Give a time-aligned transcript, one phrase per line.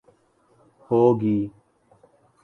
[0.85, 1.37] ہو گی